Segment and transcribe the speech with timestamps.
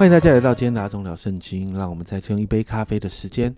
[0.00, 3.54] 欢迎大家来到今天的阿忠聊圣经，让我们再次用一杯咖啡的时间，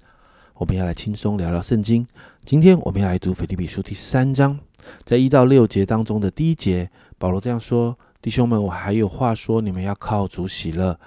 [0.55, 2.05] 我们要来轻松聊聊圣经。
[2.45, 4.59] 今天我们要来读腓立比书第三章，
[5.05, 10.99] 在一到六节当中的第一节，保罗这样说：“弟兄们，我还有话说，你们要靠主喜乐。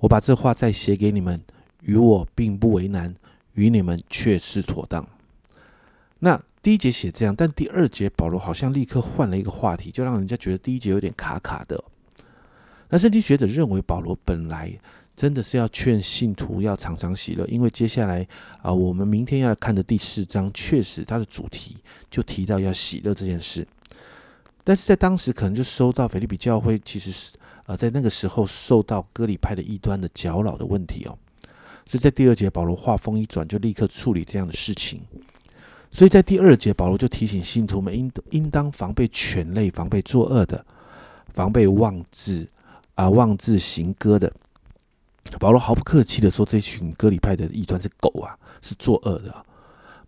[0.00, 1.40] 我把这话再写给你们，
[1.80, 3.14] 与我并不为难，
[3.54, 5.08] 与你们却是妥当。”
[6.20, 11.82] 那第一节写这样，但第二节保罗好像立刻换了一个话题，就让人家觉得第一节有点卡卡的。
[12.94, 14.72] 那圣经学者认为，保罗本来
[15.16, 18.24] 真的是要劝信徒要常常喜乐，因为接下来
[18.62, 21.76] 啊，我们明天要来看的第四章，确实它的主题
[22.08, 23.66] 就提到要喜乐这件事。
[24.62, 31.18] 但是在当时，可能就收到腓利比教会其实是啊，在那个时候受到割礼派的异端的搅扰的问题哦，
[31.88, 35.00] 所以在第二节，保罗话锋一转，就立刻处理这样的事情。
[35.90, 40.64] 所以在第二节，保罗就提醒信徒们应应当防备犬类，防备作恶的，
[41.32, 42.48] 防备妄自。
[42.94, 44.32] 啊，妄自行歌的
[45.38, 49.44] 保罗毫不客气的说：“这群割礼派的异端是狗啊，是作恶的。”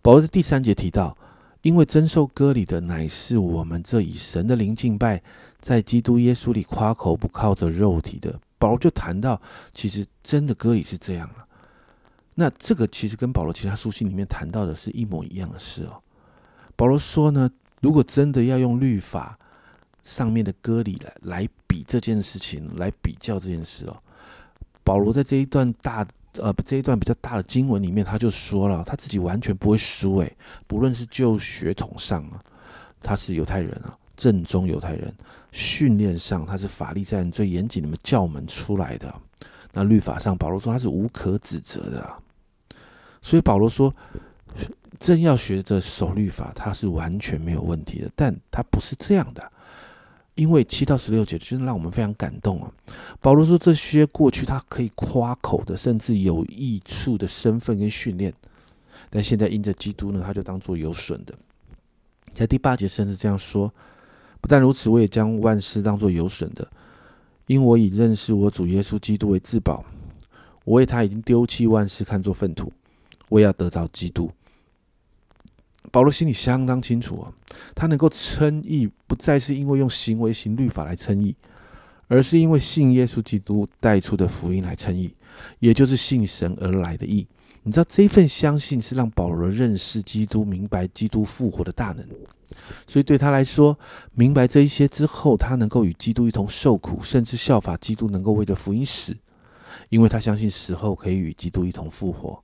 [0.01, 1.17] 保罗在第三节提到
[1.63, 5.21] ：“因为真受割礼的乃是我们这以神的灵敬拜，
[5.59, 9.39] 在基督耶稣里夸口，不靠着肉体的。”保罗就谈到，
[9.73, 11.45] 其实真的割礼是这样啊。
[12.35, 16.01] 那这个其实跟保罗其他书信里面谈到的是一模一样的事哦。
[16.75, 17.49] 保罗说呢，
[17.81, 19.37] 如果真的要用律法，
[20.07, 23.97] 上面的歌里来来比这件事情，来比较这件事哦。
[24.81, 32.39] 保罗在这一段大呃这一段比较大的经文里面，他就说了，他自己完全不会输诶，不论是就血统上啊，
[33.03, 35.11] 他是犹太人啊，正宗犹太人；
[35.51, 39.13] 训练上，他是法利赛人最严谨的教门出来的。
[39.73, 42.23] 那律法上，保罗说他是无可指责的。
[43.21, 43.93] 所以保罗说，
[44.97, 48.09] 真要学着守律法，他是完全没有问题的。
[48.15, 49.51] 但他不是这样的。
[50.37, 52.71] 因为七到十六节真是让我们非常感动啊！
[53.19, 58.31] 保罗说这些过去他可以夸口的，甚至有益处的身份跟训练，
[59.09, 61.33] 但现在因着基督呢，他就当做有损的。
[62.33, 63.73] 在第八节甚至这样说：
[64.39, 66.65] 不但如此，我也将万事当做有损的，
[67.47, 69.83] 因我已认识我主耶稣基督为至宝。
[70.63, 72.71] 我为他已经丢弃万事，看作粪土，
[73.29, 74.29] 我也要得着基督。
[75.91, 77.31] 保罗心里相当清楚啊，
[77.73, 81.35] 他能够称义，不再是因为用行为行律法来称义，
[82.07, 85.13] 而是因为信耶稣基督带出的福音来称义，
[85.59, 87.25] 也就是信神而来的义。
[87.63, 92.05] 你知道这份相信是让保罗认识基督，明白基督复活的大能，
[92.87, 93.77] 所以对他来说，
[94.13, 99.15] 明白这一些之后，他能够与基督一同受苦，甚至效法基督，能够为着福音死，
[99.89, 102.41] 因为他相信死后可以与基督一同复活。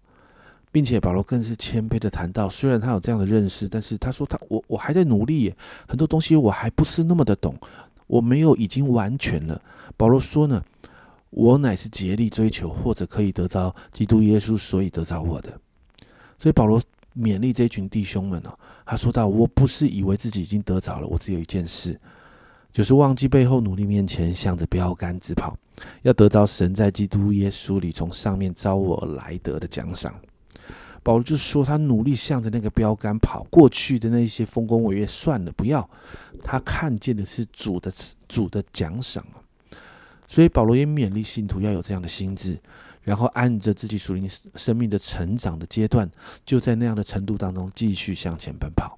[0.74, 5.54] 并且保罗更是谦卑的谈到，虽然他有这样的认识，但是他说他我我还在努力，
[5.88, 7.56] 很多东西我还不是那么的懂，
[8.08, 9.62] 我没有已经完全了。
[9.96, 10.64] 保罗说呢，
[11.30, 15.54] 我乃是竭力追求或者可以得到基督耶稣，所以得着我的。
[16.40, 16.82] 所以保罗
[17.16, 21.96] 勉励这群弟兄们哦，他说到，我不是以为自己已经得着了，我只有一件事，
[22.72, 25.56] 就是忘记背后努力面前，向着标杆直跑，
[26.02, 30.12] 要得到神在基督耶稣里从上面招我来得的奖赏。
[31.04, 35.88] 保罗就说：“他努力向着那个标杆跑，过去的那些丰功伟业算了，不要。
[36.42, 37.92] 他看见的是主的
[38.30, 39.44] 主的奖赏啊！
[40.30, 42.58] 所以保罗也勉励信徒要有这样的心智，
[43.02, 46.10] 然后按着自己属灵生命的成长的阶段，
[46.46, 48.98] 就在那样的程度当中继续向前奔跑。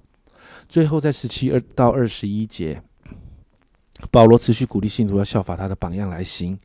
[0.68, 2.80] 最后在十七二到二十一节，
[4.12, 6.56] 保罗持续鼓励信徒要效法他的榜样来行，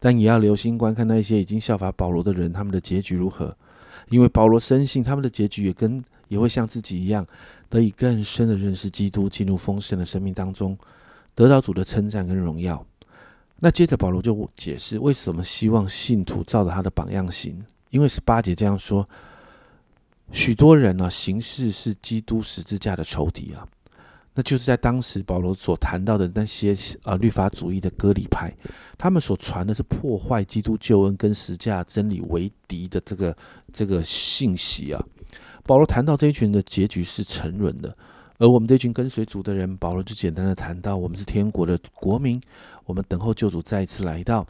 [0.00, 3.56] 但也要留心观看那些已经效法保罗的人，他们的结局如何。”
[4.12, 7.26] 因为保罗深信他们的结局也跟也会像自己一样，
[7.68, 10.78] 得以更深的认识基督，进入丰盛的生命当中，
[11.34, 12.84] 得到主的称赞跟荣耀。
[13.58, 17.60] 那接着保罗就解释为什么希望信徒照着他的榜样行，
[17.90, 19.08] 因为十八节这样说：
[20.30, 23.66] 许多人呢行事是基督十字架的仇敌啊。
[24.34, 26.74] 那就是在当时保罗所谈到的那些
[27.04, 28.50] 呃律法主义的割礼派，
[28.96, 33.36] 他们所传的是破坏基督救恩跟十架真理为敌的这个
[33.72, 35.04] 这个信息啊。
[35.64, 37.94] 保罗谈到这一群的结局是沉沦的，
[38.38, 42.40] 而我们这群跟随主的人，保罗就简单的谈到，我们是天国的国民，
[42.84, 44.46] 我们等候救主再一次来到。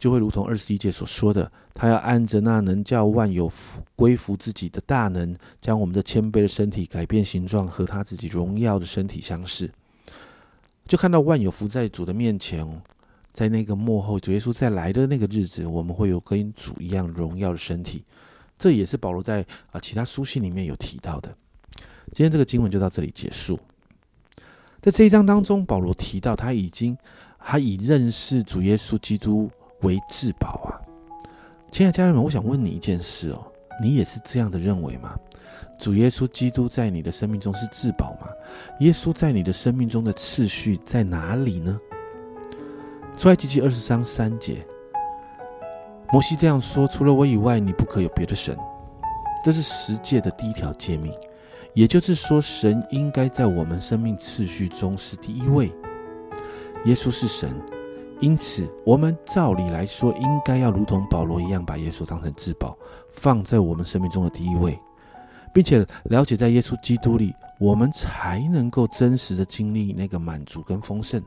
[0.00, 3.52] 就会如同二十一节所说的，他要按着那能叫万有
[3.94, 9.70] 归服自己的大能，将我们的谦卑的身体改变形状，和他自己荣耀的身体相似。
[10.86, 12.66] 就看到万有福在主的面前，
[13.34, 18.02] 在那个幕后主耶稣再来的那个日子，我们会有跟主一样荣耀的身体。
[18.58, 21.28] 这也是保罗在啊其他书信里面有提到的。
[22.14, 23.60] 今天这个经文就到这里结束。
[24.80, 26.96] 在这一章当中，保罗提到他已经
[27.38, 29.50] 他已认识主耶稣基督。
[29.82, 30.80] 为至宝啊！
[31.70, 33.44] 亲爱的家人们，我想问你一件事哦，
[33.82, 35.16] 你也是这样的认为吗？
[35.78, 38.28] 主耶稣基督在你的生命中是至宝吗？
[38.80, 41.78] 耶稣在你的生命中的次序在哪里呢？
[43.16, 44.64] 出埃及记二十章三节，
[46.12, 48.56] 摩西这样说：“除了我以外，你不可有别的神。”
[49.42, 51.14] 这是十诫的第一条诫命，
[51.72, 55.72] 也就是说，神应该在我们生命次序中是第一位。
[56.84, 57.50] 耶稣是神，
[58.20, 62.76] 因此我们照理来说，应该要如同保罗一样，把耶稣当成至宝，
[63.12, 64.78] 放在我们生命中的第一位。
[65.52, 71.20] 并且了解，在耶稣基督里，我们才能够真实的经历那个满足跟丰盛。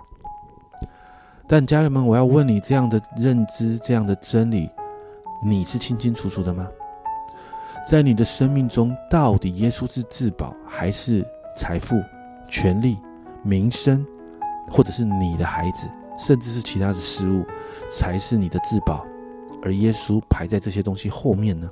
[1.46, 4.70] 但家人们，我要问你：这样的认知、这样的真理，
[5.44, 6.68] 你是清清楚楚的吗？
[7.86, 12.02] 在你的生命中，到底耶稣是至宝，还是财富、
[12.48, 12.98] 权力、
[13.44, 14.06] 名声，
[14.72, 15.86] 或者是你的孩子，
[16.18, 17.46] 甚至是其他的事物，
[17.90, 19.06] 才是你的至宝？
[19.62, 21.70] 而耶稣排在这些东西后面呢？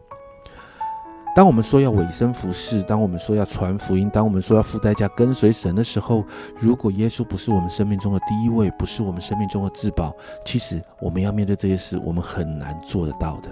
[1.33, 6.25] 当我们说要委身服侍，当我们说要传福音，当我们说要付代价跟随神的时候，
[6.59, 13.49] 如果耶稣不是我们生命中的第一位，不是我们生命中的至宝，其实我们要面对这些事，我们很难做得到的。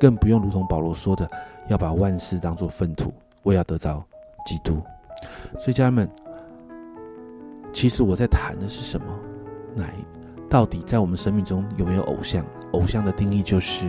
[0.00, 1.28] 更不用如同保罗说的，
[1.68, 3.12] 要把万事当作粪土，
[3.44, 4.04] 为要得着
[4.44, 4.80] 基督。
[5.58, 6.10] 所以家人们，
[7.72, 9.06] 其实我在谈的是什么？
[9.78, 9.94] 来
[10.50, 12.44] 到底在我们生命中有没有偶像？
[12.72, 13.86] 偶像的定义就是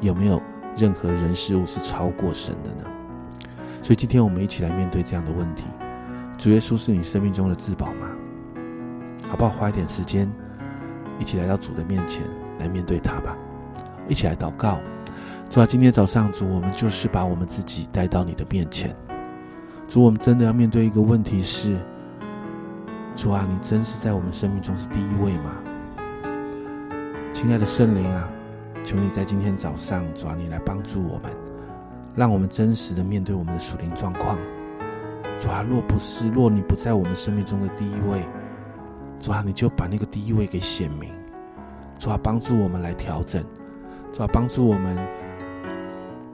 [0.00, 0.40] 有没有？
[0.76, 2.84] 任何人事物是超过神的呢？
[3.80, 5.64] 所以今天我们一起来面对这样的问题：
[6.36, 8.06] 主耶稣是你生命中的至宝吗？
[9.26, 9.48] 好不好？
[9.48, 10.30] 花一点时间，
[11.18, 12.24] 一起来到主的面前
[12.58, 13.34] 来面对他吧。
[14.06, 14.78] 一起来祷告。
[15.48, 18.94] 主啊，今天早上主，我们就是把我们自己带到你的面前。
[19.88, 21.78] 主，我们真的要面对一个问题是：
[23.16, 25.56] 主啊，你真是在我们生命中是第一位吗？
[27.32, 28.28] 亲爱的圣灵啊！
[28.84, 31.32] 求你在今天早上，主啊，你来帮助我们，
[32.14, 34.38] 让我们真实的面对我们的属灵状况。
[35.38, 38.22] 主啊，若不是，若你不在我们生命中的第一位，
[39.18, 41.10] 主啊，你就把那个第一位给显明。
[41.98, 43.42] 主啊，帮助我们来调整。
[44.12, 44.94] 主啊，帮助我们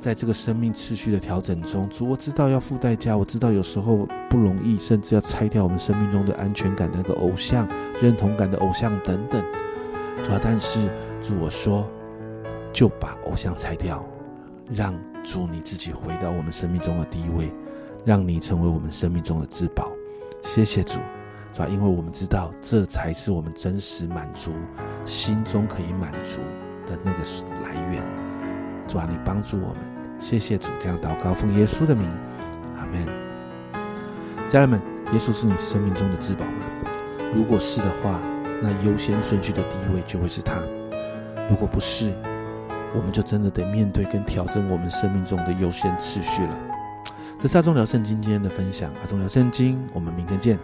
[0.02, 1.88] 在这个生命次序的调整中。
[1.88, 7.68] 主，我知道要付代价，我知道有时候不容易，甚至要拆掉我们生命中的安全感的那个偶像、
[8.00, 9.40] 认同感的偶像等等。
[10.22, 10.90] 主啊，但是
[11.22, 11.88] 主，我说。
[12.74, 14.02] 就把偶像拆掉，
[14.70, 17.52] 让主你自己回到我们生命中的第一位，
[18.02, 19.92] 让你成为我们生命中的至宝。
[20.40, 20.94] 谢谢主，
[21.52, 21.66] 是吧？
[21.68, 24.52] 因为我们知道这才是我们真实满足
[25.04, 26.38] 心中可以满足
[26.86, 27.18] 的那个
[27.62, 28.21] 来源。
[28.86, 29.76] 主啊，你帮助我们，
[30.20, 30.68] 谢谢主。
[30.78, 32.06] 这样祷告，奉耶稣的名，
[32.78, 33.06] 阿门。
[34.48, 34.80] 家人们，
[35.12, 36.66] 耶稣是你生命中的至宝吗？
[37.34, 38.20] 如果是的话，
[38.60, 40.60] 那优先顺序的第一位就会是他；
[41.48, 42.12] 如果不是，
[42.94, 46.60] 我们就真的得面对跟调整我们生命中的优先次序了。
[47.40, 50.58] 这是阿忠聊圣经今天的分享，阿忠聊圣经，我们明天见。